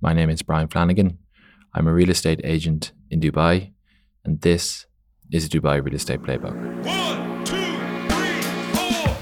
[0.00, 1.18] My name is Brian Flanagan.
[1.74, 3.72] I'm a real estate agent in Dubai,
[4.24, 4.86] and this
[5.32, 6.54] is Dubai Real Estate Playbook.
[6.86, 7.56] One, two,
[8.06, 8.42] three,
[8.74, 9.16] four.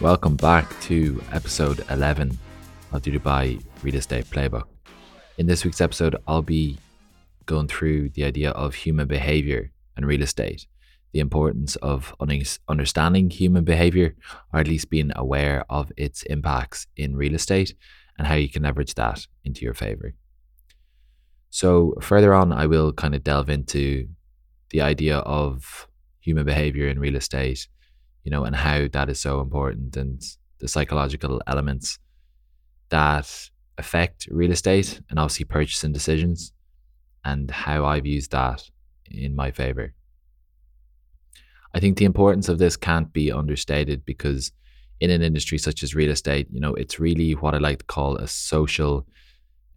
[0.00, 2.38] Welcome back to episode 11
[2.92, 4.73] of the Dubai Real Estate Playbook.
[5.36, 6.78] In this week's episode, I'll be
[7.46, 10.68] going through the idea of human behavior and real estate,
[11.12, 12.14] the importance of
[12.68, 14.14] understanding human behavior,
[14.52, 17.74] or at least being aware of its impacts in real estate,
[18.16, 20.14] and how you can leverage that into your favor.
[21.50, 24.08] So, further on, I will kind of delve into
[24.70, 25.88] the idea of
[26.20, 27.66] human behavior in real estate,
[28.22, 30.22] you know, and how that is so important and
[30.60, 31.98] the psychological elements
[32.90, 36.52] that affect real estate and obviously purchasing decisions
[37.24, 38.62] and how I've used that
[39.10, 39.94] in my favor.
[41.74, 44.52] I think the importance of this can't be understated because
[45.00, 47.84] in an industry such as real estate, you know, it's really what I like to
[47.84, 49.06] call a social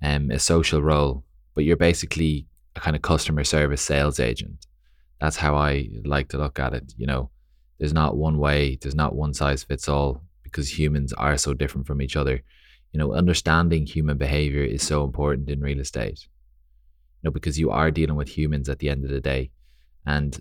[0.03, 1.23] um a social role,
[1.56, 4.68] but you're basically a kind of customer service sales agent.
[5.20, 7.31] That's how I like to look at it, you know.
[7.80, 11.88] There's not one way, there's not one size fits all because humans are so different
[11.88, 12.44] from each other.
[12.92, 16.20] You know, understanding human behavior is so important in real estate.
[17.22, 19.52] You know, because you are dealing with humans at the end of the day.
[20.06, 20.40] And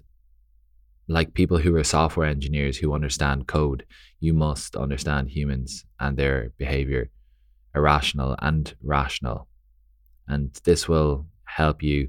[1.09, 3.85] like people who are software engineers who understand code,
[4.21, 7.11] you must understand humans and their behavior,
[7.75, 9.49] irrational and rational.
[10.29, 12.09] And this will help you.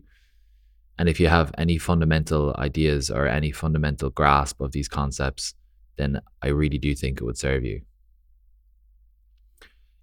[0.97, 5.53] And if you have any fundamental ideas or any fundamental grasp of these concepts,
[5.97, 7.81] then I really do think it would serve you.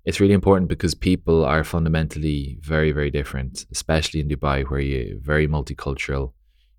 [0.05, 5.19] It's really important because people are fundamentally very, very different, especially in Dubai, where you're
[5.19, 6.33] very multicultural.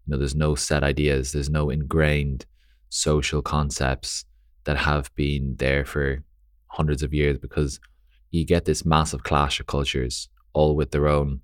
[0.06, 2.46] You know, there's no set ideas, there's no ingrained
[2.90, 4.26] social concepts
[4.66, 6.24] that have been there for
[6.68, 7.80] hundreds of years because
[8.30, 11.42] you get this massive clash of cultures, all with their own,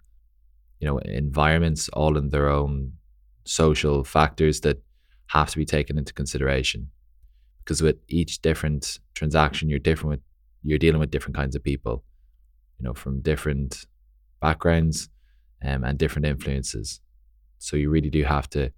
[0.80, 2.94] you know, environments, all in their own
[3.44, 4.84] social factors that
[5.28, 6.90] have to be taken into consideration.
[7.60, 10.20] Because with each different transaction, you're different with
[10.64, 12.04] you're dealing with different kinds of people,
[12.80, 13.86] you know, from different
[14.40, 15.10] backgrounds
[15.64, 17.00] um, and different influences.
[17.60, 18.72] So you really do have to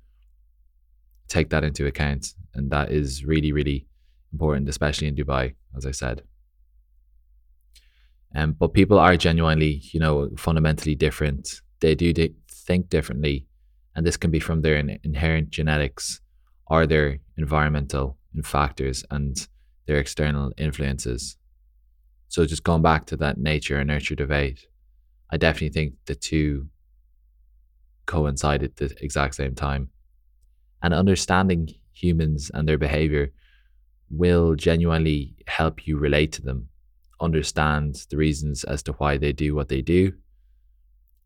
[1.28, 2.34] take that into account.
[2.54, 3.88] And that is really, really
[4.32, 6.24] important, especially in Dubai, as I said.
[8.36, 11.62] Um, but people are genuinely, you know, fundamentally different.
[11.80, 12.14] They do
[12.50, 13.46] think differently.
[13.96, 16.20] And this can be from their in- inherent genetics
[16.68, 19.48] or their environmental factors and
[19.86, 21.38] their external influences.
[22.34, 24.66] So just going back to that nature and nurture debate,
[25.32, 26.68] I definitely think the two
[28.08, 29.90] coincide at the exact same time.
[30.82, 33.32] And understanding humans and their behavior
[34.10, 36.70] will genuinely help you relate to them,
[37.22, 40.14] understand the reasons as to why they do what they do,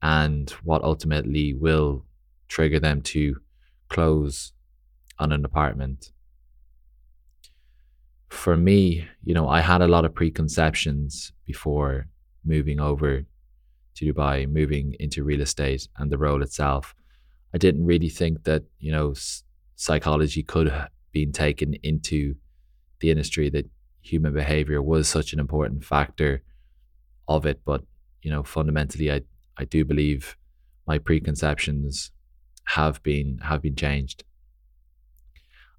[0.01, 2.06] and what ultimately will
[2.50, 3.38] trigger them to
[3.88, 4.51] close
[5.19, 6.12] on an apartment
[8.29, 12.07] for me, you know, I had a lot of preconceptions before
[12.43, 13.23] moving over
[13.95, 16.93] to Dubai, moving into real estate and the role itself.
[17.53, 19.13] I didn't really think that, you know,
[19.75, 22.35] psychology could have been taken into
[22.99, 23.69] the industry, that
[24.01, 26.43] human behavior was such an important factor
[27.27, 27.61] of it.
[27.66, 27.81] But,
[28.21, 29.21] you know, fundamentally, I,
[29.57, 30.35] I do believe
[30.85, 32.11] my preconceptions
[32.66, 34.23] have been have been changed.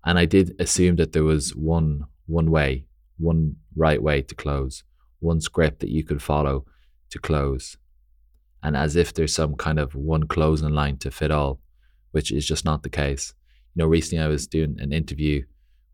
[0.05, 2.85] And I did assume that there was one one way,
[3.19, 4.85] one right way to close,
[5.19, 6.67] one script that you could follow
[7.11, 7.77] to close.
[8.63, 11.61] And as if there's some kind of one closing line to fit all,
[12.13, 13.35] which is just not the case.
[13.75, 15.45] You know, recently I was doing an interview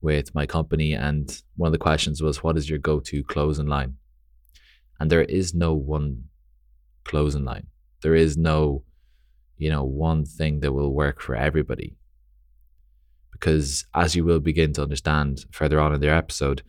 [0.01, 3.67] with my company, and one of the questions was, What is your go to closing
[3.67, 3.95] line?
[5.01, 6.25] And there is no one
[7.05, 7.67] closing line.
[8.03, 8.85] There is no,
[9.57, 11.97] you know, one thing that will work for everybody
[13.45, 16.63] because as you will begin to understand further on in their episode,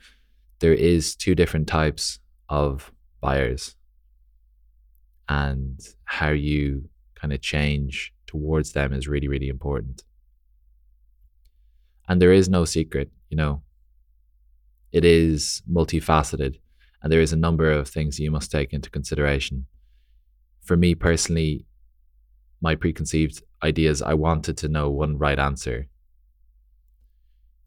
[0.59, 2.19] there is two different types
[2.49, 2.91] of
[3.21, 3.77] buyers
[5.29, 10.03] and how you kind of change towards them is really, really important.
[12.09, 13.61] And there is no secret, you know,
[14.91, 16.59] it is multifaceted
[17.01, 19.65] and there is a number of things you must take into consideration.
[20.61, 21.67] For me personally,
[22.59, 25.87] my preconceived ideas, I wanted to know one right answer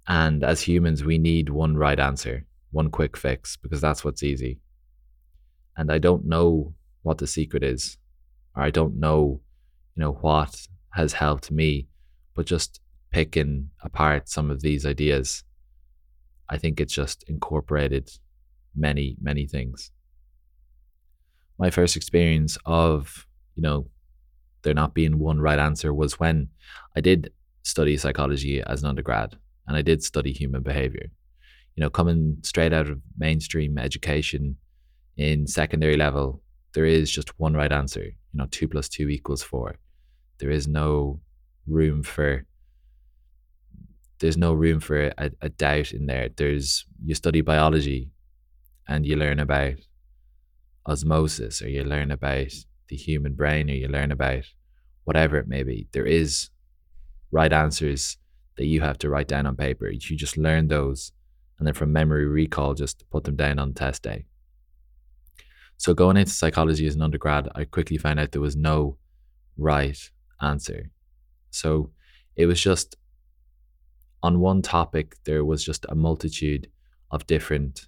[0.08, 4.58] and as humans, we need one right answer, one quick fix, because that's what's easy.
[5.76, 7.98] And I don't know what the secret is.
[8.56, 9.42] or I don't know,
[9.94, 11.88] you know, what has helped me,
[12.34, 15.44] but just picking apart some of these ideas,
[16.48, 18.10] I think it's just incorporated
[18.74, 19.90] many, many things.
[21.58, 23.26] My first experience of,
[23.56, 23.90] you know,
[24.62, 26.48] there not being one right answer was when
[26.96, 27.30] I did
[27.62, 29.36] study psychology as an undergrad
[29.68, 31.06] and I did study human behavior.
[31.76, 34.56] You know, coming straight out of mainstream education
[35.16, 36.42] in secondary level,
[36.72, 38.02] there is just one right answer.
[38.02, 39.76] You know, two plus two equals four.
[40.38, 41.20] There is no
[41.66, 42.44] room for
[44.20, 46.30] there's no room for a, a doubt in there.
[46.34, 48.10] There's you study biology
[48.88, 49.74] and you learn about
[50.86, 52.52] osmosis or you learn about
[52.88, 54.44] the human brain or you learn about
[55.04, 55.88] whatever it may be.
[55.92, 56.48] There is
[57.30, 58.16] right answers
[58.58, 59.88] that you have to write down on paper.
[59.88, 61.12] You just learn those
[61.58, 64.26] and then from memory recall, just put them down on test day.
[65.76, 68.96] So going into psychology as an undergrad, I quickly found out there was no
[69.56, 69.98] right
[70.40, 70.90] answer.
[71.50, 71.90] So
[72.36, 72.96] it was just
[74.22, 76.68] on one topic, there was just a multitude
[77.10, 77.86] of different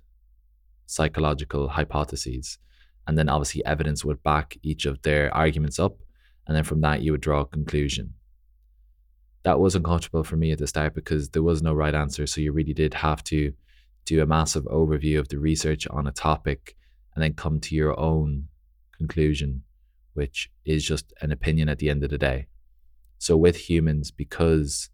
[0.87, 2.59] psychological hypotheses.
[3.07, 5.97] And then obviously evidence would back each of their arguments up.
[6.47, 8.15] And then from that, you would draw a conclusion.
[9.43, 12.27] That was uncomfortable for me at the start because there was no right answer.
[12.27, 13.53] So you really did have to
[14.05, 16.77] do a massive overview of the research on a topic
[17.15, 18.49] and then come to your own
[18.97, 19.63] conclusion,
[20.15, 22.47] which is just an opinion at the end of the day.
[23.19, 24.91] So with humans, because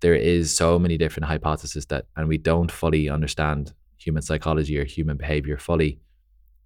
[0.00, 4.84] there is so many different hypotheses that and we don't fully understand human psychology or
[4.84, 6.00] human behavior fully,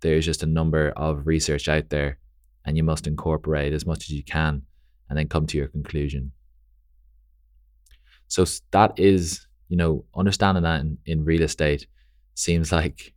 [0.01, 2.19] there's just a number of research out there
[2.65, 4.63] and you must incorporate as much as you can
[5.09, 6.33] and then come to your conclusion.
[8.29, 11.87] So that is, you know, understanding that in, in real estate
[12.35, 13.15] seems like,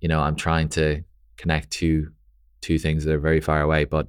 [0.00, 1.02] you know, I'm trying to
[1.36, 2.12] connect two
[2.60, 4.08] two things that are very far away, but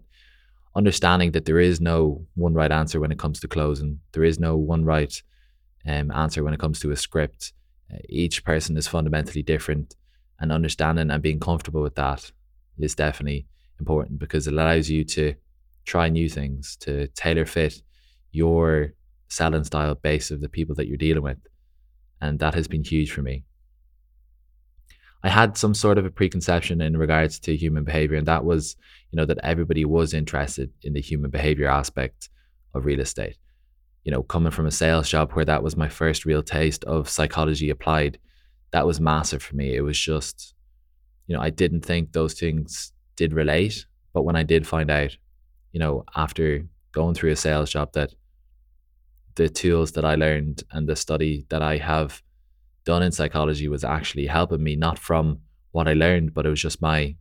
[0.75, 4.39] understanding that there is no one right answer when it comes to closing, there is
[4.39, 5.21] no one right
[5.87, 7.53] um, answer when it comes to a script.
[7.93, 9.95] Uh, each person is fundamentally different,
[10.39, 12.31] and understanding and being comfortable with that
[12.79, 13.45] is definitely
[13.79, 15.35] important because it allows you to
[15.85, 17.81] try new things, to tailor fit
[18.31, 18.93] your
[19.29, 21.37] selling style base of the people that you're dealing with.
[22.21, 23.45] And that has been huge for me.
[25.23, 28.75] I had some sort of a preconception in regards to human behavior, and that was,
[29.11, 32.29] you know, that everybody was interested in the human behavior aspect
[32.73, 33.37] of real estate
[34.03, 37.09] you know, coming from a sales job where that was my first real taste of
[37.09, 38.17] psychology applied,
[38.71, 39.75] that was massive for me.
[39.75, 40.53] It was just,
[41.27, 43.85] you know, I didn't think those things did relate.
[44.13, 45.15] But when I did find out,
[45.73, 48.13] you know, after going through a sales job, that
[49.39, 52.21] the tools that I learned and the study that I have
[52.83, 55.39] done in psychology was actually helping me, not from
[55.71, 57.15] what I learned, but it was just my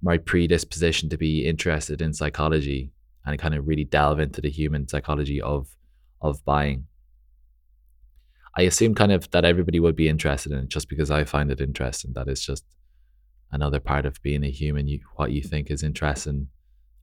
[0.00, 2.92] my predisposition to be interested in psychology
[3.24, 5.66] and kind of really delve into the human psychology of
[6.20, 6.86] of buying.
[8.56, 11.50] I assume kind of that everybody would be interested in it just because I find
[11.50, 12.12] it interesting.
[12.14, 12.64] That is just
[13.50, 14.86] another part of being a human.
[14.86, 16.46] You, what you think is interesting,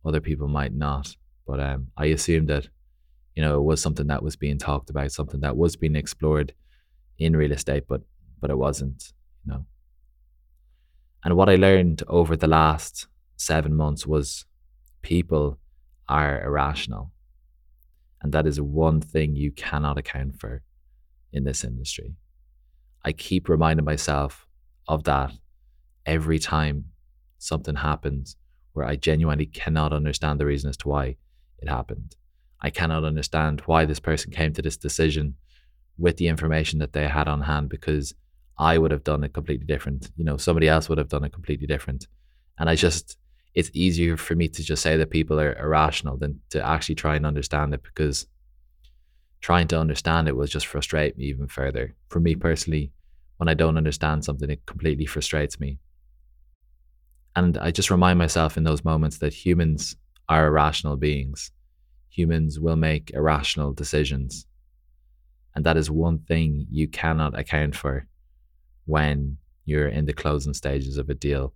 [0.06, 1.14] other people might not.
[1.46, 2.70] But um, I assume that
[3.36, 6.54] you know it was something that was being talked about, something that was being explored
[7.18, 8.02] in real estate, but
[8.40, 9.14] but it wasn't.
[9.46, 9.66] You know.
[11.24, 13.08] And what I learned over the last
[13.38, 14.46] seven months was
[15.02, 15.60] people
[16.10, 17.12] are irrational.
[18.22, 20.62] And that is one thing you cannot account for
[21.32, 22.16] in this industry.
[23.04, 24.48] I keep reminding myself
[24.88, 25.32] of that
[26.06, 26.86] every time
[27.38, 28.36] something happens
[28.74, 31.16] where I genuinely cannot understand the reason as to why
[31.60, 32.16] it happened.
[32.62, 35.36] I cannot understand why this person came to this decision
[35.98, 38.14] with the information that they had on hand because
[38.58, 40.12] I would have done it completely different.
[40.16, 42.08] You know, somebody else would have done it completely different.
[42.60, 43.18] And I just
[43.54, 47.16] it's easier for me to just say that people are irrational than to actually try
[47.16, 48.26] and understand it because
[49.42, 51.94] trying to understand it will just frustrate me even further.
[52.08, 52.92] For me personally,
[53.38, 55.80] when I don't understand something, it completely frustrates me.
[57.36, 59.96] And I just remind myself in those moments that humans
[60.30, 61.52] are irrational beings.
[62.12, 64.46] Humans will make irrational decisions.
[65.56, 68.06] And that is one thing you cannot account for
[68.86, 71.54] when you're in the closing stages of a deal,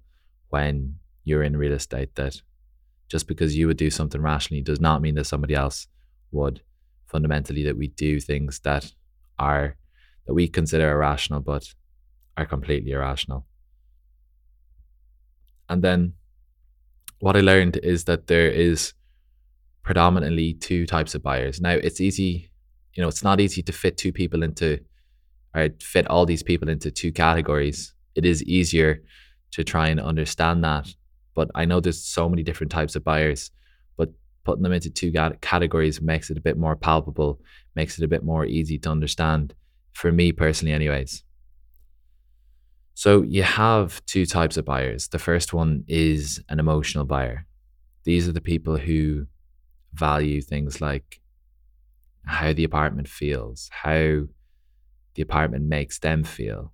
[0.49, 2.41] when you're in real estate that
[3.07, 5.87] just because you would do something rationally does not mean that somebody else
[6.31, 6.61] would.
[7.07, 8.91] Fundamentally, that we do things that
[9.37, 9.75] are
[10.25, 11.73] that we consider irrational but
[12.35, 13.45] are completely irrational.
[15.69, 16.13] And then
[17.19, 18.93] what I learned is that there is
[19.85, 21.61] predominantly two types of buyers.
[21.61, 22.51] Now it's easy,
[22.93, 24.79] you know, it's not easy to fit two people into
[25.55, 27.93] or fit all these people into two categories.
[28.15, 29.01] It is easier
[29.51, 30.93] to try and understand that
[31.35, 33.51] but I know there's so many different types of buyers.
[33.97, 34.09] But
[34.43, 37.39] putting them into two categories makes it a bit more palpable,
[37.75, 39.53] makes it a bit more easy to understand
[39.91, 41.23] for me personally, anyways.
[42.95, 45.09] So you have two types of buyers.
[45.09, 47.45] The first one is an emotional buyer.
[48.05, 49.27] These are the people who
[49.95, 51.21] value things like
[52.25, 54.23] how the apartment feels, how
[55.15, 56.73] the apartment makes them feel.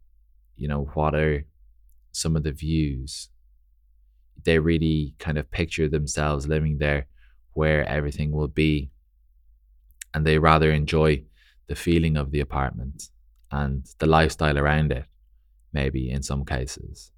[0.56, 1.46] You know, what are
[2.12, 3.30] some of the views?
[4.44, 7.08] They really kind of picture themselves living there
[7.54, 8.92] where everything will be.
[10.14, 11.24] And they rather enjoy
[11.68, 13.10] the feeling of the apartment
[13.52, 15.06] and the lifestyle around it,
[15.74, 17.12] maybe in some cases.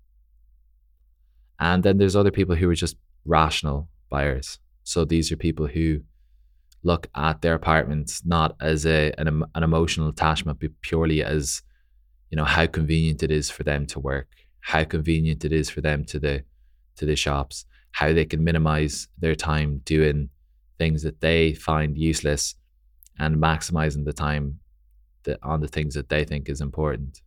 [1.59, 4.59] And then there's other people who are just rational buyers.
[4.83, 6.01] So these are people who
[6.83, 11.61] look at their apartments not as a an, an emotional attachment, but purely as
[12.29, 14.27] you know how convenient it is for them to work,
[14.61, 16.43] how convenient it is for them to the
[16.97, 20.29] to the shops, how they can minimize their time doing
[20.77, 22.55] things that they find useless
[23.19, 24.59] and maximizing the time
[25.23, 27.21] that on the things that they think is important.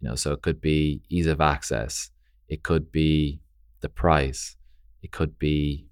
[0.00, 2.10] You know, so it could be ease of access,
[2.48, 3.42] it could be
[3.80, 4.56] the price,
[5.02, 5.89] it could be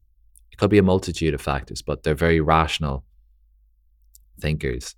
[0.59, 3.05] could be a multitude of factors, but they're very rational
[4.41, 4.95] thinkers.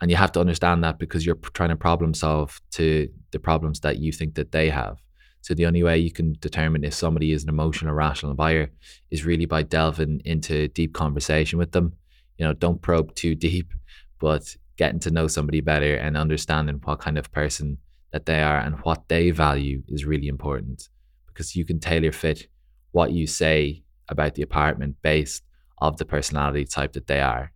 [0.00, 3.80] And you have to understand that because you're trying to problem solve to the problems
[3.80, 4.98] that you think that they have.
[5.40, 8.70] So the only way you can determine if somebody is an emotional rational buyer
[9.10, 11.94] is really by delving into deep conversation with them.
[12.36, 13.72] You know, don't probe too deep,
[14.18, 17.78] but getting to know somebody better and understanding what kind of person
[18.12, 20.88] that they are and what they value is really important
[21.26, 22.48] because you can tailor fit
[22.92, 25.42] what you say about the apartment based
[25.78, 27.52] of the personality type that they are.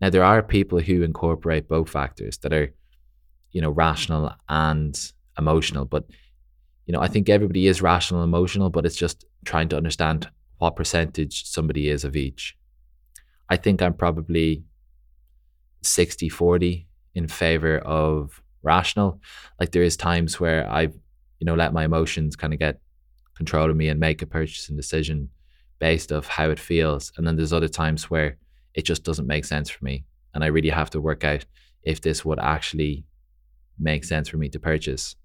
[0.00, 2.72] Now there are people who incorporate both factors that are,
[3.50, 4.98] you know, rational and
[5.38, 6.04] emotional, but
[6.86, 10.28] you know, I think everybody is rational and emotional, but it's just trying to understand
[10.58, 12.56] what percentage somebody is of each.
[13.48, 14.64] I think I'm probably
[15.82, 19.20] 60 40 in favor of rational.
[19.60, 20.94] Like there is times where I've,
[21.38, 22.80] you know, let my emotions kind of get
[23.34, 25.28] control of me and make a purchasing decision
[25.82, 27.12] based of how it feels.
[27.16, 28.36] And then there's other times where
[28.72, 30.04] it just doesn't make sense for me.
[30.32, 31.44] And I really have to work out
[31.82, 33.04] if this would actually
[33.80, 35.16] make sense for me to purchase.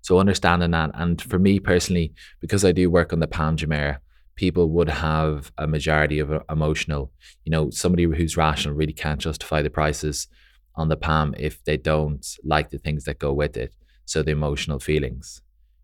[0.00, 3.98] So understanding that, and for me personally, because I do work on the Palm Jumeirah,
[4.34, 7.12] people would have a majority of uh, emotional.
[7.44, 10.26] You know, somebody who's rational really can't justify the prices
[10.74, 13.72] on the Palm if they don't like the things that go with it.
[14.06, 15.40] So the emotional feelings,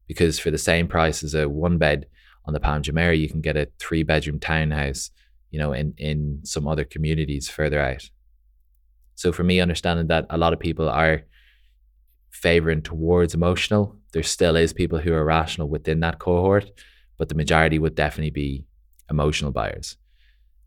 [0.08, 2.06] because for the same price as a one bed,
[2.50, 5.12] on the Palm Jumeirah, you can get a three bedroom townhouse,
[5.52, 8.10] you know, in, in some other communities further out.
[9.14, 11.22] So for me, understanding that a lot of people are
[12.30, 16.72] favoring towards emotional, there still is people who are rational within that cohort,
[17.18, 18.66] but the majority would definitely be
[19.08, 19.96] emotional buyers.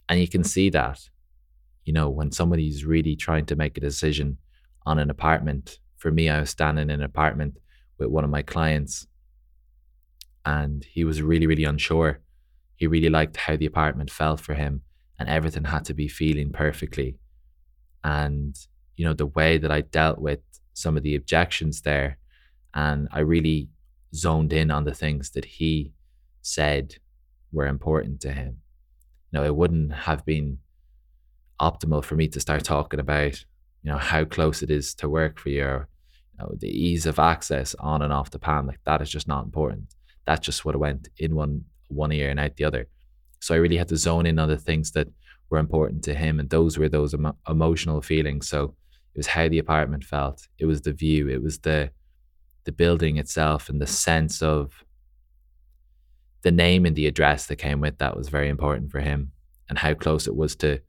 [0.08, 1.02] And you can see that,
[1.84, 4.38] you know, when somebody's really trying to make a decision
[4.86, 5.80] on an apartment.
[5.98, 7.58] For me, I was standing in an apartment
[7.98, 9.06] with one of my clients
[10.46, 12.20] and he was really, really unsure.
[12.76, 14.82] He really liked how the apartment felt for him,
[15.20, 17.18] and everything had to be feeling perfectly.
[18.04, 18.56] And,
[18.98, 20.40] you know, the way that I dealt with
[20.74, 22.18] some of the objections there,
[22.74, 23.70] and I really
[24.14, 25.94] zoned in on the things that he
[26.42, 26.96] said
[27.52, 28.58] were important to him.
[29.32, 30.58] You know, it wouldn't have been
[31.62, 33.40] optimal for me to start talking about,
[33.84, 35.88] you know, how close it is to work for you, or,
[36.34, 38.68] you know, the ease of access on and off the Palm.
[38.68, 39.94] Like that is just not important
[40.26, 42.88] that just would have went in one one ear and out the other.
[43.40, 45.08] So I really had to zone in on the things that
[45.50, 48.48] were important to him, and those were those emo- emotional feelings.
[48.48, 48.76] So
[49.14, 51.92] it was how the apartment felt, it was the view, it was the
[52.66, 54.84] the building itself, and the sense of
[56.44, 59.32] the name and the address that came with that was very important for him,
[59.70, 60.80] and how close it was to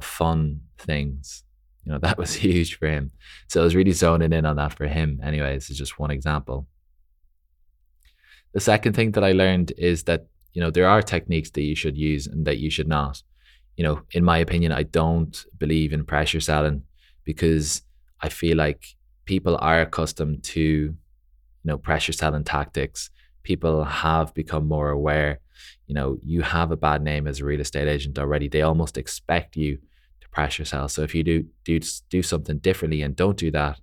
[0.00, 1.44] fun things.
[1.84, 3.10] You know, that was huge for him.
[3.48, 5.20] So I was really zoning in on that for him.
[5.22, 6.66] Anyways, is just one example.
[8.52, 11.74] The second thing that I learned is that, you know, there are techniques that you
[11.74, 13.22] should use and that you should not.
[13.76, 16.82] You know, in my opinion, I don't believe in pressure selling
[17.24, 17.82] because
[18.20, 18.84] I feel like
[19.24, 20.94] people are accustomed to, you
[21.64, 23.10] know, pressure selling tactics.
[23.42, 25.40] People have become more aware.
[25.86, 28.48] You know, you have a bad name as a real estate agent already.
[28.48, 29.78] They almost expect you
[30.20, 30.88] to pressure sell.
[30.88, 31.80] So if you do do
[32.10, 33.80] do something differently and don't do that,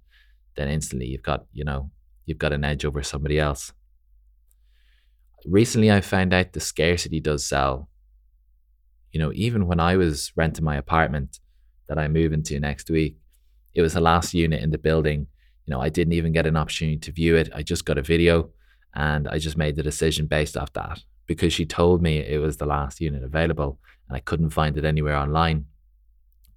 [0.56, 1.90] then instantly you've got, you know,
[2.26, 3.74] you've got an edge over somebody else
[5.46, 7.90] recently I found out the scarcity does sell.
[9.12, 11.40] You know, even when I was renting my apartment
[11.88, 13.18] that I move into next week,
[13.74, 15.28] it was the last unit in the building.
[15.66, 17.50] You know, I didn't even get an opportunity to view it.
[17.54, 18.52] I just got a video
[18.96, 22.58] And I just made the decision based off that because she told me it was
[22.58, 25.66] the last unit available and I couldn't find it anywhere online.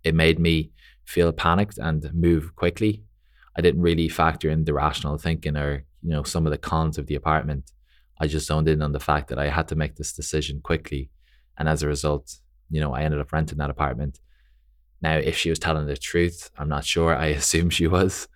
[0.03, 0.73] It made me
[1.05, 3.05] feel panicked and move quickly.
[3.57, 6.97] I didn't really factor in the rational thinking or, you know, some of the cons
[6.97, 7.71] of the apartment.
[8.23, 11.11] I just zoned in on the fact that I had to make this decision quickly.
[11.59, 12.37] And as a result,
[12.71, 14.21] you know, I ended up renting that apartment.
[15.03, 17.17] Now, if she was telling the truth, I'm not sure.
[17.17, 18.29] I assume she was.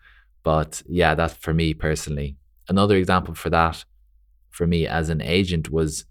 [0.42, 2.36] But yeah, that's for me personally.
[2.68, 3.84] Another example for that,
[4.50, 6.04] for me as an agent, was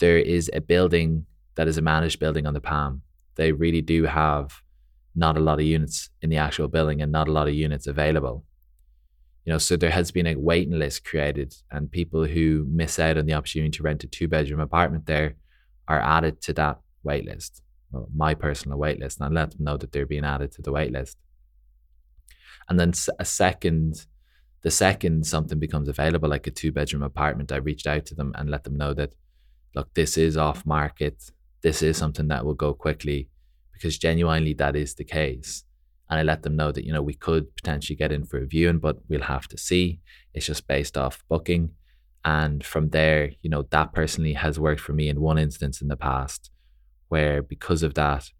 [0.00, 3.02] there is a building that is a managed building on the Palm.
[3.36, 4.62] They really do have
[5.14, 7.86] not a lot of units in the actual building and not a lot of units
[7.86, 8.44] available.
[9.44, 13.18] You know, so there has been a waiting list created, and people who miss out
[13.18, 15.34] on the opportunity to rent a two bedroom apartment there
[15.86, 17.62] are added to that wait list.
[17.90, 20.62] Well, my personal wait list, and I let them know that they're being added to
[20.62, 21.18] the wait list.
[22.68, 24.06] And then a second,
[24.62, 28.32] the second something becomes available, like a two bedroom apartment, I reached out to them
[28.36, 29.14] and let them know that,
[29.74, 31.30] look, this is off market.
[31.62, 33.28] This is something that will go quickly
[33.72, 35.64] because genuinely that is the case.
[36.10, 38.46] And I let them know that, you know, we could potentially get in for a
[38.46, 40.00] viewing, but we'll have to see.
[40.34, 41.70] It's just based off booking.
[42.24, 45.88] And from there, you know, that personally has worked for me in one instance in
[45.88, 46.50] the past
[47.08, 48.30] where because of that,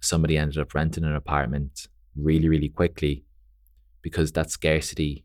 [0.00, 3.24] somebody ended up renting an apartment really, really quickly
[4.02, 5.24] because that scarcity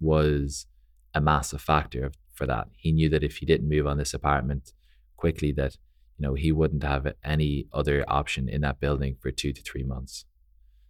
[0.00, 0.66] was
[1.14, 2.68] a massive factor for that.
[2.76, 4.72] He knew that if he didn't move on this apartment
[5.16, 5.76] quickly, that
[6.18, 9.82] you know, he wouldn't have any other option in that building for two to three
[9.82, 10.24] months.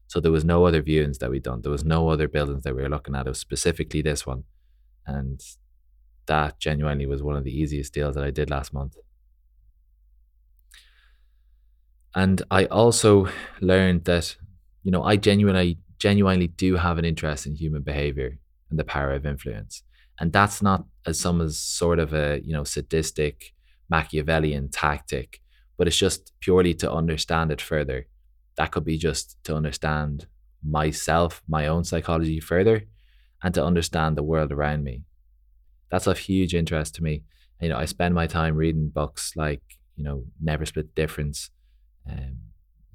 [0.09, 1.63] So there was no other viewings that we'd done.
[1.63, 3.27] There was no other buildings that we were looking at.
[3.27, 4.45] It was specifically this one.
[5.07, 5.41] And
[6.27, 8.97] that genuinely was one of the easiest deals that I did last month.
[12.15, 13.29] And I also
[13.61, 14.37] learned that,
[14.83, 18.39] you know, I genuinely genuinely do have an interest in human behavior
[18.71, 19.83] and the power of influence.
[20.21, 23.53] And that's not as some as sort of a, you know, sadistic
[23.89, 25.41] Machiavellian tactic,
[25.77, 28.07] but it's just purely to understand it further.
[28.57, 30.27] That could be just to understand
[30.63, 32.85] myself, my own psychology further,
[33.43, 35.03] and to understand the world around me.
[35.91, 37.23] That's of huge interest to me.
[37.61, 39.63] You know, I spend my time reading books like,
[39.95, 41.51] you know, Never Split the Difference,
[42.11, 42.39] um,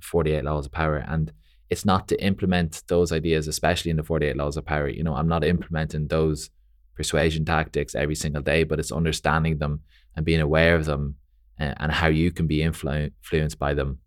[0.02, 1.32] 48 Laws of Power, and
[1.70, 4.90] it's not to implement those ideas, especially in the 48 Laws of Power.
[4.90, 6.50] You know, I'm not implementing those
[6.96, 9.82] persuasion tactics every single day, but it's understanding them
[10.16, 11.16] and being aware of them
[11.58, 14.00] and, and how you can be influ- influenced by them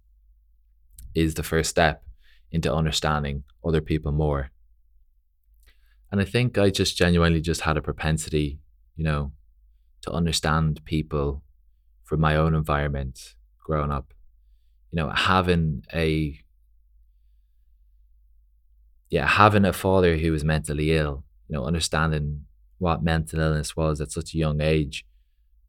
[1.14, 2.04] is the first step
[2.50, 4.50] into understanding other people more.
[6.10, 8.60] And I think I just genuinely just had a propensity,
[8.96, 9.32] you know,
[10.02, 11.42] to understand people
[12.04, 14.14] from my own environment growing up.
[14.92, 16.38] You know, having a
[19.10, 22.44] yeah, having a father who was mentally ill, you know, understanding
[22.78, 25.04] what mental illness was at such a young age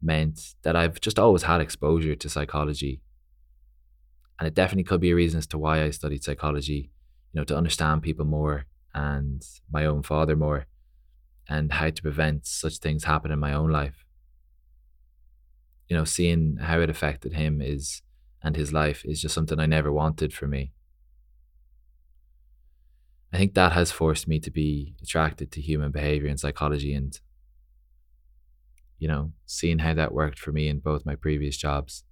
[0.02, 3.02] meant that I've just always had exposure to psychology.
[4.40, 6.92] And it definitely could be a reason as to why I studied psychology,
[7.32, 10.66] you know, to understand people more and my own father more
[11.48, 14.06] and how to prevent such things happen in my own life.
[15.88, 18.02] You know, seeing how it affected him is
[18.42, 20.72] and his life is just something I never wanted for me.
[23.34, 27.20] I think that has forced me to be attracted to human behavior and psychology and
[28.98, 32.05] you know, seeing how that worked for me in both my previous jobs,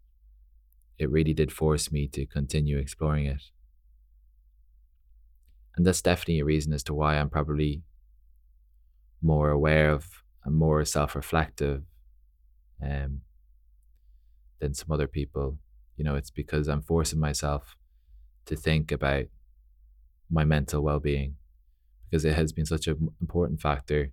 [0.97, 3.41] it really did force me to continue exploring it.
[5.75, 7.81] And that's definitely a reason as to why I'm probably
[9.21, 11.83] more aware of and more self reflective
[12.81, 13.21] um,
[14.59, 15.57] than some other people.
[15.97, 17.75] You know, it's because I'm forcing myself
[18.45, 19.25] to think about
[20.29, 21.35] my mental well being
[22.09, 24.11] because it has been such an important factor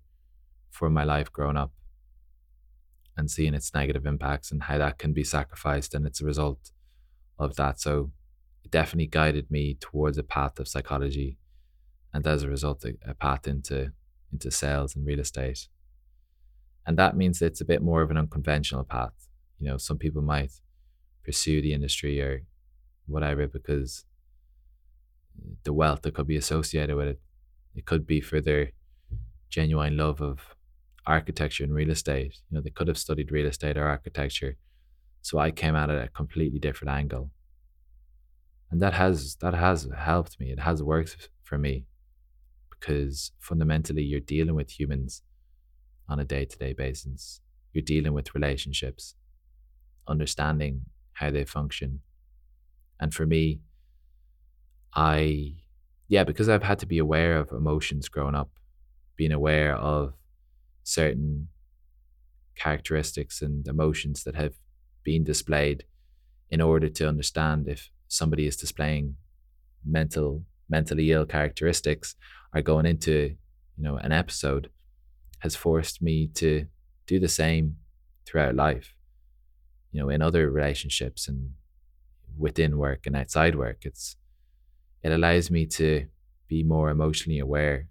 [0.71, 1.73] for my life growing up
[3.17, 6.71] and seeing its negative impacts and how that can be sacrificed and it's a result
[7.39, 7.81] of that.
[7.81, 8.13] So
[8.65, 11.39] it definitely guided me towards a path of psychology
[12.13, 13.93] and as a result a, path into
[14.33, 15.69] into sales and real estate.
[16.87, 19.29] And that means it's a bit more of an unconventional path.
[19.59, 20.53] You know, some people might
[21.25, 22.43] pursue the industry or
[23.07, 24.05] whatever because
[25.65, 27.21] the wealth that could be associated with it.
[27.75, 28.73] It could be for their
[29.49, 30.57] genuine love of
[31.07, 32.39] architecture and real estate.
[32.51, 34.57] You know, they could have studied real estate or architecture.
[35.23, 37.31] So I came at it at a completely different angle.
[38.71, 40.51] And that has that has helped me.
[40.51, 41.87] It has worked for me
[42.71, 45.23] because fundamentally you're dealing with humans
[46.09, 47.41] on a day-to-day basis.
[47.73, 49.15] You're dealing with relationships,
[50.09, 50.83] understanding
[51.15, 52.01] how they function.
[53.01, 53.61] And for me,
[54.95, 55.55] I
[56.09, 58.51] yeah, because I've had to be aware of emotions growing up,
[59.17, 60.15] being aware of
[60.83, 61.49] certain
[62.57, 64.55] characteristics and emotions that have
[65.03, 65.85] been displayed
[66.51, 69.17] in order to understand if somebody is displaying
[69.85, 72.15] mental mentally ill characteristics
[72.53, 73.35] are going into
[73.77, 74.69] you know an episode
[75.41, 76.67] has forced me to
[77.07, 77.77] do the same
[78.27, 78.95] throughout life.
[79.91, 81.51] You know in other relationships and
[82.39, 84.17] within work and outside work it's
[85.03, 86.07] it allows me to
[86.47, 87.89] be more emotionally aware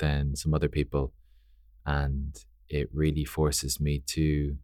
[0.00, 1.12] than some other people
[1.86, 4.56] and it really forces me to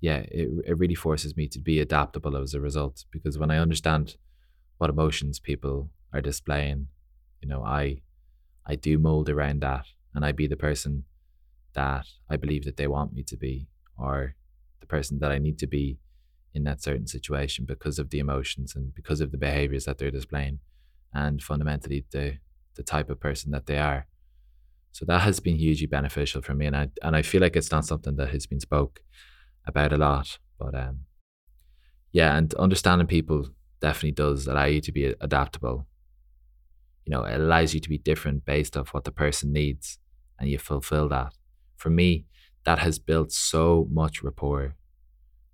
[0.00, 3.58] yeah it, it really forces me to be adaptable as a result because when i
[3.58, 4.16] understand
[4.78, 6.86] what emotions people are displaying
[7.40, 8.00] you know i
[8.66, 11.04] i do mold around that and i be the person
[11.74, 14.34] that i believe that they want me to be or
[14.80, 15.98] the person that i need to be
[16.54, 20.10] in that certain situation because of the emotions and because of the behaviors that they're
[20.10, 20.58] displaying
[21.12, 22.38] and fundamentally the
[22.78, 24.06] the type of person that they are.
[24.92, 27.70] So that has been hugely beneficial for me and i and i feel like it's
[27.70, 29.00] not something that has been spoke
[29.66, 31.00] about a lot but um
[32.10, 35.86] yeah and understanding people definitely does allow you to be adaptable.
[37.04, 39.98] You know it allows you to be different based off what the person needs
[40.38, 41.32] and you fulfill that.
[41.76, 42.24] For me
[42.64, 44.74] that has built so much rapport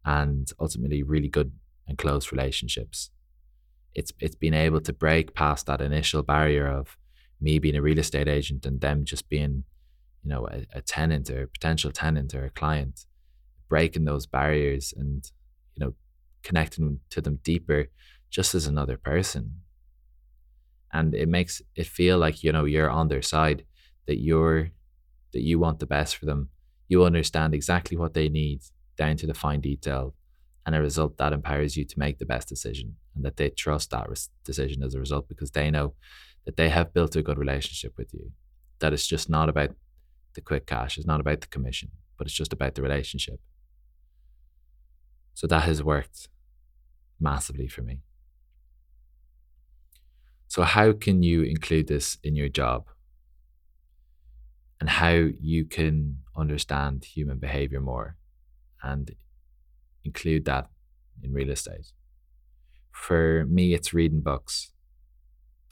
[0.04, 1.52] and ultimately really good
[1.86, 3.10] and close relationships.
[3.94, 6.96] It's it's been able to break past that initial barrier of
[7.44, 9.64] me being a real estate agent and them just being,
[10.22, 13.06] you know, a, a tenant or a potential tenant or a client,
[13.68, 15.30] breaking those barriers and,
[15.74, 15.94] you know,
[16.42, 17.86] connecting to them deeper
[18.30, 19.60] just as another person.
[20.92, 23.64] And it makes it feel like, you know, you're on their side,
[24.06, 24.70] that you're
[25.32, 26.48] that you want the best for them.
[26.88, 28.62] You understand exactly what they need
[28.96, 30.14] down to the fine detail
[30.66, 33.90] and a result that empowers you to make the best decision and that they trust
[33.90, 34.06] that
[34.44, 35.94] decision as a result because they know
[36.46, 38.30] that they have built a good relationship with you.
[38.78, 39.70] That it's just not about
[40.34, 43.40] the quick cash it's not about the commission but it's just about the relationship.
[45.34, 46.28] So that has worked
[47.20, 48.02] massively for me.
[50.46, 52.86] So how can you include this in your job?
[54.80, 58.16] And how you can understand human behavior more
[58.82, 59.10] and
[60.04, 60.68] include that
[61.22, 61.92] in real estate.
[62.92, 64.72] For me, it's reading books.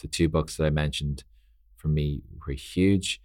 [0.00, 1.24] The two books that I mentioned
[1.76, 3.20] for me were huge.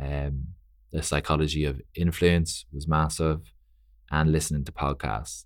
[0.00, 0.48] Um,
[0.92, 3.52] the psychology of influence was massive,
[4.10, 5.44] and listening to podcasts.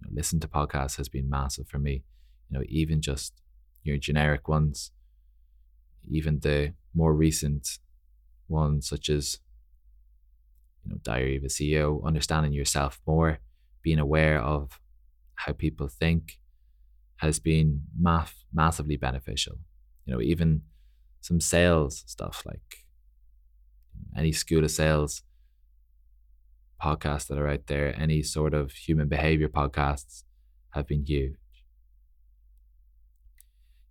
[0.00, 2.04] You know, listening to podcasts has been massive for me.
[2.48, 3.34] You know, even just
[3.82, 4.90] your generic ones,
[6.10, 7.78] even the more recent
[8.48, 9.38] ones such as
[10.84, 13.38] you know, Diary of a CEO, understanding yourself more,
[13.84, 14.80] being aware of
[15.36, 16.40] how people think
[17.18, 19.58] has been math- massively beneficial.
[20.04, 20.62] You know, even
[21.20, 22.84] some sales stuff like
[24.16, 25.22] any school of sales
[26.82, 30.24] podcasts that are out there, any sort of human behavior podcasts
[30.70, 31.36] have been huge.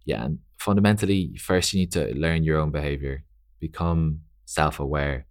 [0.06, 3.24] Yeah, and fundamentally, first you need to learn your own behavior,
[3.60, 5.26] become self aware,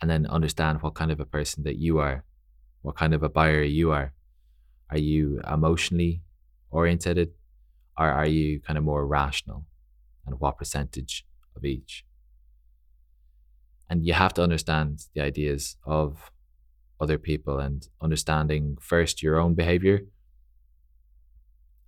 [0.00, 2.24] and then understand what kind of a person that you are,
[2.86, 4.12] what kind of a buyer you are.
[4.90, 6.22] Are you emotionally
[6.70, 7.32] oriented
[7.98, 9.64] or are you kind of more rational?
[10.24, 12.04] And what percentage of each?
[13.90, 16.30] And you have to understand the ideas of
[17.00, 20.02] other people and understanding first your own behavior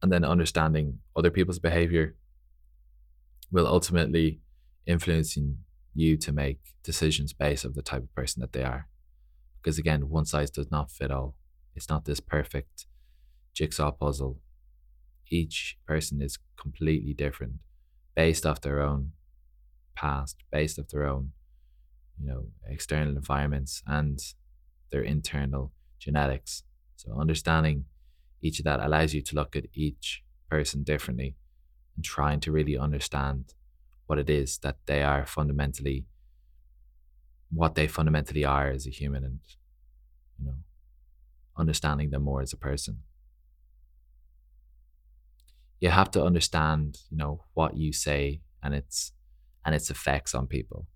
[0.03, 2.17] and then understanding other people's behavior
[3.53, 4.41] will ultimately
[4.85, 5.59] influencing
[5.95, 8.89] you to make decisions based of the type of person that they are.
[9.61, 11.35] Because again, one size does not fit all.
[11.75, 12.87] It's not this perfect
[13.55, 14.39] jigsaw puzzle.
[15.31, 17.55] Each person is completely different
[18.15, 19.13] based off their own
[19.95, 21.33] past, based off their own,
[22.21, 24.19] you know, external environments and
[24.91, 26.63] their internal genetics.
[26.97, 27.85] So understanding
[28.41, 31.37] each of that allows you to look at each person differently
[31.97, 33.55] and trying to really understand
[34.07, 36.07] what it is that they are fundamentally
[37.51, 39.41] what they fundamentally are as a human and
[40.39, 40.55] you know
[41.57, 42.99] understanding them more as a person.
[45.81, 49.13] You have to understand you know what you say and its
[49.65, 50.87] and its effects on people.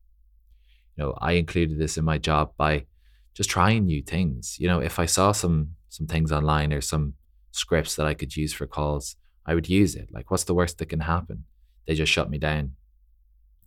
[0.97, 2.87] You know i included this in my job by
[3.35, 4.57] just trying new things.
[4.59, 7.15] You know if i saw some some things online or some
[7.51, 10.09] scripts that i could use for calls i would use it.
[10.13, 11.45] Like what's the worst that can happen?
[11.87, 12.73] They just shut me down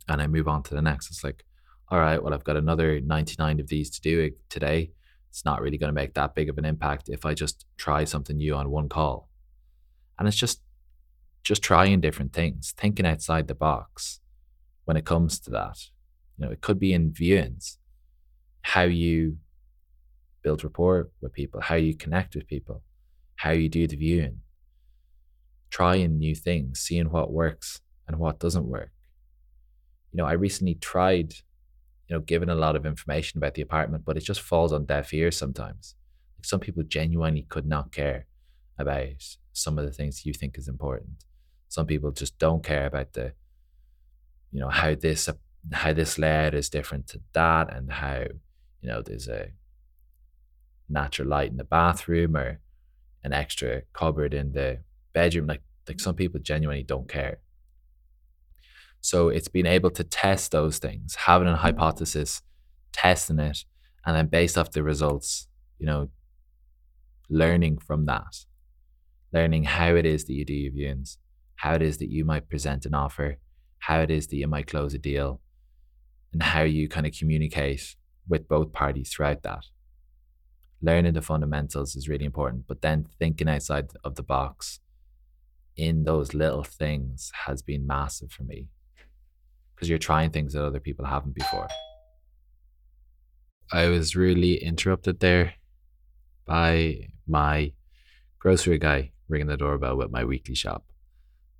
[0.08, 1.10] and I move on to the next.
[1.10, 1.44] It's like,
[1.88, 4.90] all right, well, I've got another 99 of these to do today.
[5.30, 8.04] It's not really going to make that big of an impact if I just try
[8.04, 9.28] something new on one call.
[10.18, 10.62] And it's just
[11.46, 14.18] just trying different things, thinking outside the box
[14.84, 15.78] when it comes to that.
[16.36, 17.76] You know, it could be in viewings,
[18.62, 19.36] how you
[20.42, 22.82] build rapport with people, how you connect with people,
[23.36, 24.40] how you do the viewing,
[25.70, 28.90] trying new things, seeing what works and what doesn't work.
[30.12, 31.34] You know, I recently tried,
[32.08, 34.84] you know, given a lot of information about the apartment, but it just falls on
[34.84, 35.94] deaf ears sometimes.
[36.38, 38.26] Like some people genuinely could not care
[38.78, 41.24] about some of the things you think is important.
[41.68, 43.32] Some people just don't care about the,
[44.52, 45.28] you know, how this
[45.72, 48.24] how this layout is different to that, and how
[48.80, 49.48] you know there's a
[50.88, 52.60] natural light in the bathroom or
[53.24, 54.78] an extra cupboard in the
[55.12, 55.46] bedroom.
[55.48, 57.38] Like like some people genuinely don't care.
[59.06, 61.60] So it's being able to test those things, having a mm-hmm.
[61.60, 62.42] hypothesis,
[62.92, 63.58] testing it,
[64.04, 65.46] and then based off the results,
[65.78, 66.08] you know,
[67.30, 68.44] learning from that,
[69.32, 71.18] learning how it is that you do your viewings,
[71.54, 73.38] how it is that you might present an offer,
[73.78, 75.40] how it is that you might close a deal,
[76.32, 77.94] and how you kind of communicate
[78.28, 79.66] with both parties throughout that.
[80.82, 84.80] Learning the fundamentals is really important, but then thinking outside of the box
[85.76, 88.66] in those little things has been massive for me
[89.76, 91.68] because you're trying things that other people haven't before.
[93.70, 95.54] I was really interrupted there
[96.46, 97.72] by my
[98.38, 100.86] grocery guy ringing the doorbell with my weekly shop.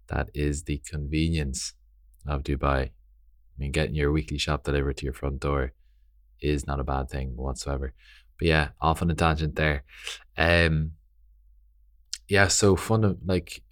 [0.06, 1.74] That is the convenience
[2.26, 2.86] of Dubai.
[2.86, 2.92] I
[3.58, 5.72] mean, getting your weekly shop delivered to your front door
[6.40, 7.92] is not a bad thing whatsoever.
[8.38, 9.84] But yeah, off on a tangent there.
[10.38, 10.92] Um,
[12.28, 13.04] yeah, so fun.
[13.04, 13.62] Of like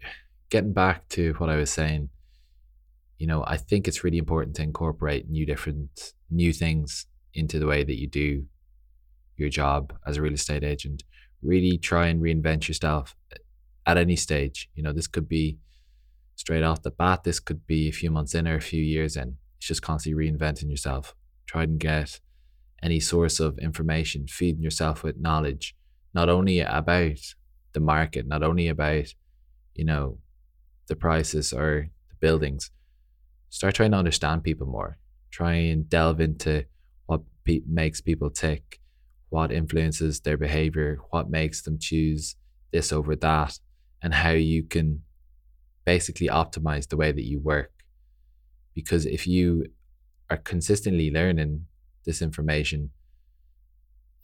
[0.51, 2.09] getting back to what I was saying
[3.25, 7.65] you know, I think it's really important to incorporate new different new things into the
[7.67, 8.45] way that you do
[9.39, 11.05] your job as a real estate agent.
[11.41, 13.37] Really try and reinvent yourself eh,
[13.87, 14.69] at any stage.
[14.75, 15.57] You know, this could be
[16.37, 19.17] straight off the bat, this could be a few months in or a few years
[19.17, 19.39] in.
[19.57, 21.15] It's just constantly reinventing yourself.
[21.47, 22.21] Try and get
[22.83, 25.75] any source of information, feeding yourself with knowledge,
[26.13, 27.21] not only about
[27.73, 29.15] the market, not only about,
[29.73, 30.19] you know,
[30.89, 32.71] the prices or the buildings,
[33.55, 34.99] start trying to understand people more.
[35.31, 36.65] Try and delve into
[37.07, 38.81] what pe- makes people tick,
[39.29, 42.35] what influences their behavior, what makes them choose
[42.73, 43.61] this over that,
[44.03, 45.03] and how you can
[45.85, 47.71] basically optimize the way that you work.
[48.75, 49.67] Because if you
[50.29, 51.67] are consistently learning
[52.05, 52.91] this information,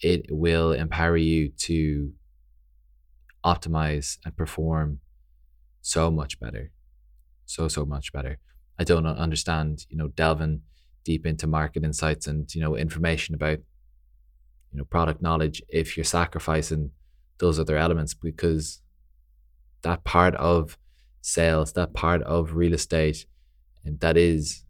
[0.00, 2.12] it will empower you to
[3.46, 4.98] optimize and perform
[5.82, 6.72] so much better.
[7.46, 8.40] So, so much better.
[8.80, 10.62] I don't understand, you know, delving
[11.04, 13.58] deep into market insights and, you know, information about,
[14.72, 16.90] you know, product knowledge if you're sacrificing
[17.38, 18.80] those other elements because
[19.82, 20.78] that part of
[21.20, 23.26] sales, that part of real estate,
[23.84, 24.64] and that is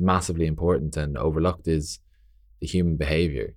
[0.00, 2.00] massively important and overlooked is
[2.60, 3.54] the human behavior,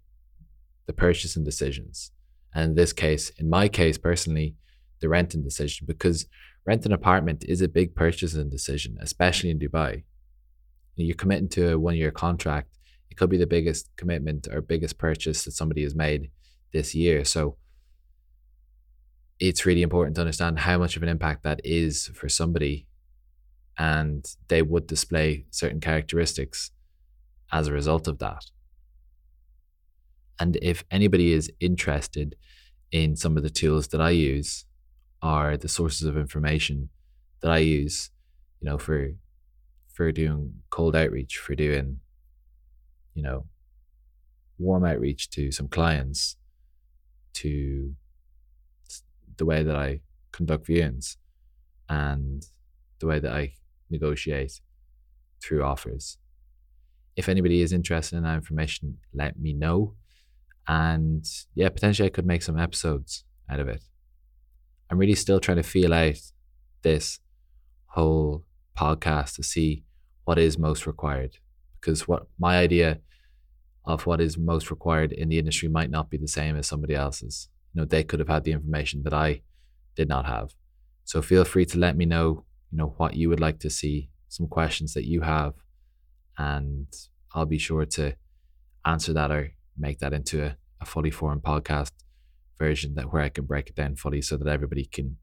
[0.85, 2.11] the purchasing decisions.
[2.53, 4.53] And in this case, in my case personally,
[4.99, 6.27] the renting decision, because
[6.69, 10.03] rent an apartment is a big purchasing decision, especially in Dubai.
[10.95, 12.77] You're committing to a one year contract.
[13.09, 16.29] It could be the biggest commitment or biggest purchase that somebody has made
[16.71, 17.25] this year.
[17.25, 17.57] So
[19.39, 22.85] it's really important to understand how much of an impact that is for somebody.
[23.79, 26.69] And they would display certain characteristics
[27.51, 28.43] as a result of that.
[30.39, 32.35] And if anybody is interested
[32.91, 34.65] in some of the tools that I use,
[35.21, 36.89] are the sources of information
[37.41, 38.11] that I use,
[38.61, 39.11] you know, for
[39.93, 41.99] for doing cold outreach, for doing,
[43.13, 43.45] you know,
[44.57, 46.37] warm outreach to some clients,
[47.33, 47.93] to
[49.37, 50.01] the way that I
[50.31, 51.17] conduct viewings
[51.89, 52.45] and
[52.99, 53.53] the way that I
[53.89, 54.61] negotiate
[55.41, 56.17] through offers.
[57.15, 59.95] If anybody is interested in that information, let me know.
[60.67, 63.83] And yeah, potentially I could make some episodes out of it.
[64.89, 66.19] I'm really still trying to feel out
[66.81, 67.19] this
[67.87, 68.45] whole
[68.77, 69.83] podcast to see
[70.25, 71.37] what is most required.
[71.79, 72.99] Because what my idea
[73.85, 76.95] of what is most required in the industry might not be the same as somebody
[76.95, 77.49] else's.
[77.73, 79.41] You know, they could have had the information that I
[79.95, 80.51] did not have.
[81.05, 84.09] So feel free to let me know, you know, what you would like to see,
[84.27, 85.53] some questions that you have,
[86.37, 86.87] and
[87.33, 88.15] I'll be sure to
[88.85, 91.91] answer that or make that into a, a fully formed podcast
[92.59, 95.17] version that where I can break it down fully so that everybody can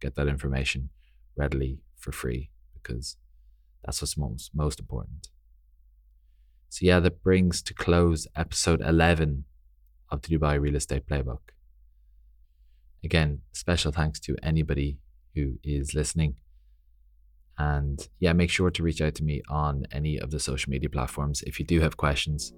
[0.00, 0.90] get that information
[1.36, 3.16] readily for free because
[3.82, 5.28] that's what's most most important.
[6.68, 9.44] So yeah, that brings to close episode 11
[10.10, 11.52] of the Dubai Real Estate Playbook.
[13.04, 14.98] Again, special thanks to anybody
[15.34, 16.36] who is listening.
[17.58, 20.90] And yeah, make sure to reach out to me on any of the social media
[20.90, 21.42] platforms.
[21.42, 22.52] If you do have questions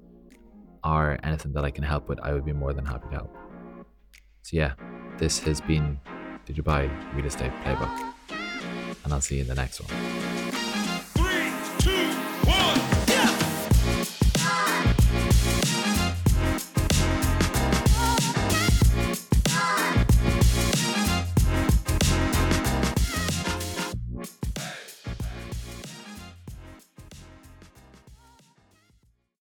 [0.82, 3.45] or anything that I can help with, I would be more than happy to help.
[4.46, 4.74] So yeah,
[5.18, 5.98] this has been
[6.44, 8.14] the Dubai Real Estate Playbook,
[9.02, 10.15] and I'll see you in the next one.